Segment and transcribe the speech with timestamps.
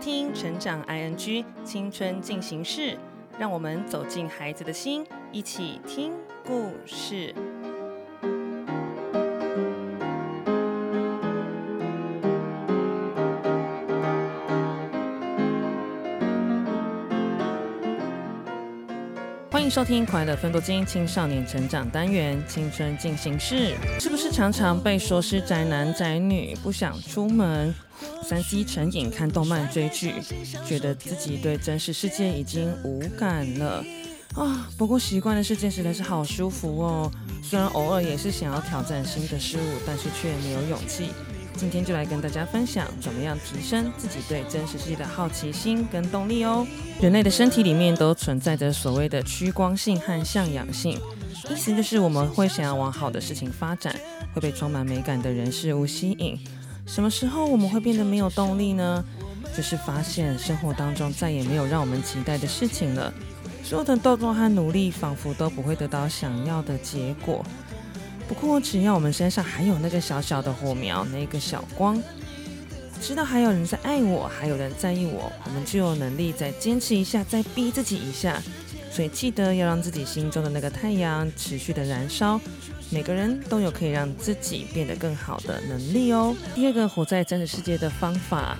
[0.00, 2.80] 听《成长 ING 青春进行式》，
[3.38, 7.34] 让我们走进孩子的心，一起听故事。
[19.60, 23.74] 欢迎收听《快乐分多金青少年成长单元青春进行式》。
[24.00, 27.72] 是不是常常被说是宅男宅女，不想出门，
[28.24, 30.14] 三 C 成瘾，看动漫追剧，
[30.66, 33.84] 觉得自己对真实世界已经无感了
[34.34, 34.66] 啊？
[34.78, 37.12] 不过习惯的世界实在是好舒服哦。
[37.42, 41.10] 虽然偶尔也是想要挑战新的事物，但是却没有勇气。
[41.56, 46.66] 今天就来跟大家分享，怎么样提升自己对真实世界的好奇心跟动力哦。
[47.00, 50.98] 人类的身体里面都存在着所谓的趋光性和向阳性，
[51.50, 53.94] 意思就是我们会想要往好的事情发展，
[54.34, 56.38] 会被充满美感的人事物吸引。
[56.86, 59.04] 什么时候我们会变得没有动力呢？
[59.54, 63.12] 就是发现生活当中再也没有让我们期待的事情了，
[63.64, 67.44] 所有的动作和努力仿佛都不会得到想要的结果。
[68.30, 72.00] 不过，只要我们身上还有那个小小的火苗，那个小光，
[73.02, 78.40] 知道还有人在爱我，还有人在意我，我们就有能力再坚持一下，再逼自己一下。
[78.88, 82.40] 所以，记得要让自己心中的那个太阳持续的燃烧。
[82.88, 86.32] 每个人都有可以让自己变得更好的能力哦。
[86.54, 88.56] 第二个活在真实世界的方法，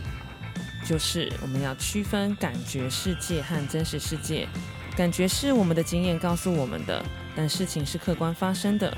[0.84, 4.48] 就是我们要区分感觉世界和真实世界。
[4.96, 7.00] 感觉是我们的经验告诉我们的，
[7.36, 8.92] 但事情是客观发生的。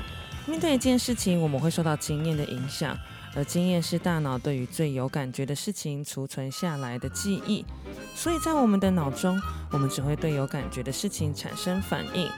[0.45, 2.97] 面对一件事情，我们会受到经验的影响，
[3.33, 7.63] 而经验是大脑对于最有感觉的事情储存下来的记忆。
[8.13, 9.41] 所以在我们的脑中，
[9.71, 12.29] 我们只会对有感觉的事情产生反应。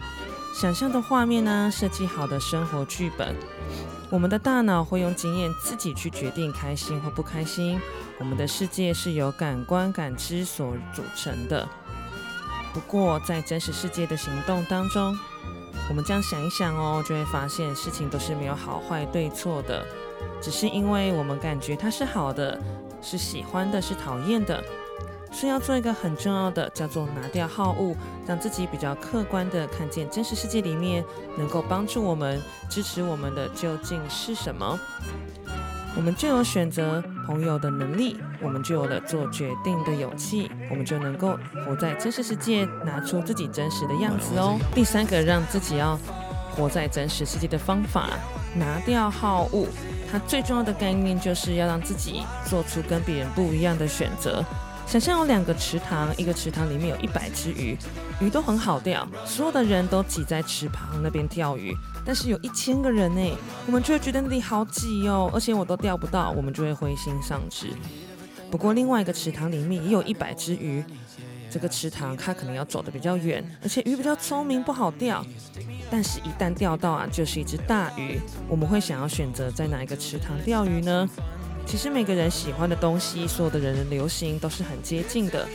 [0.53, 3.35] 想象的画面呢，设计好的生活剧本，
[4.09, 7.79] 我们的大脑会用经验自己去决定开心或不开心。
[8.19, 11.67] 我们的世界是由感官感知所组成的。
[12.71, 15.17] 不过，在真实世界的行动当中，
[15.87, 19.85] 我们这样想一想哦，就会发现事情都是没有好坏对错的，
[20.41, 22.59] 只是因为我们感觉它是好的，
[23.01, 24.63] 是喜欢的，是讨厌的。
[25.31, 27.93] 所以要做一个很重要的，叫做拿掉好恶，
[28.25, 31.03] 让自己比较客观的看见真实世界里面
[31.37, 34.79] 能够帮助我们、支持我们的究竟是什么。
[35.95, 44.59] 我们就有选择朋友的能力，我们就有了做决定的勇气，我们就能够活在真实世界，拿出自己真实的样子哦。
[44.73, 45.97] 第三个让自己要
[46.51, 48.09] 活在真实世界的方法，
[48.55, 49.67] 拿掉好恶，
[50.11, 54.43] 它最重要的概念就是要让自己做出跟别人不一样的选择。
[54.85, 57.75] 想象有两个池塘，一个池塘里面有一百只鱼，
[58.21, 61.75] 鱼都很好钓，所有的人都挤在池旁那边钓鱼。
[62.05, 67.69] 但是有一千个人呢，我们就会觉得那里好挤哦，而且我都钓不到，我们就会灰心丧志。
[68.51, 70.83] 不过另外一个池塘里面也有一百只鱼，
[71.49, 75.25] 这个池塘它可能要走得比较远，而且鱼比较聪明，不好钓。
[75.89, 78.19] 但是，一旦钓到啊，就是一只大鱼。
[78.47, 81.09] 我们会想要选择在哪一个池塘钓鱼呢？
[81.65, 85.47] 其实每个人喜欢的东西，所有的人的流行都是很接近的。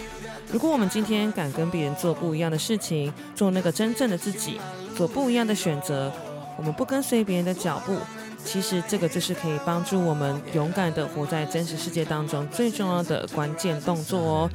[0.52, 4.60] 如果我们今天敢跟别人做不一样的事情，做那个真正的自己，
[4.96, 6.12] 做不一样的选择。
[6.58, 7.96] 我们不跟随别人的脚步，
[8.44, 14.50] 其实这个就是可以帮助我们勇敢地活在真实世界当中最重要的关键动作哦。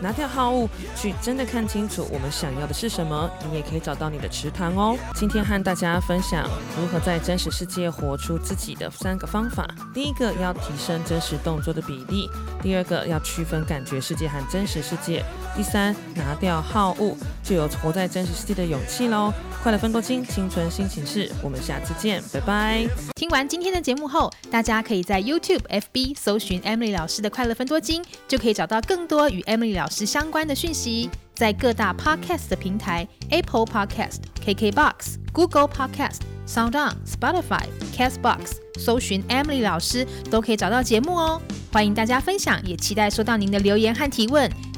[0.00, 4.96] 拿掉好恶，去真的看清楚我们想要的是什么，你也可以找到你的池塘哦。
[5.14, 6.48] 今天和大家分享
[6.80, 12.28] 如何在真实世界活出自己的三个方法：第一个要提升真实动作的比例；
[12.62, 15.20] 第二个要区分感觉世界和真实世界；
[15.56, 17.16] 第三，拿掉好恶，
[17.48, 19.32] 就有活在真实世界的勇气喽。
[19.62, 22.86] 快乐分多金，青春新寝室，我们下次见，拜拜。
[23.14, 31.08] 听完今天的节目后，大家可以在 YouTube、FB 搜寻 Emily 老师的快乐分多金，就可以找到更多与 Emily 老师相关的讯息。
[31.34, 37.62] 在各大 Podcast 的平台，Apple Podcast、KKBox、Google Podcast、SoundOn、Spotify、
[37.96, 41.40] Castbox，搜寻 Emily 老师都可以找到节目哦。
[41.72, 44.50] 欢迎大家分享，也期待收到您的留言和提问。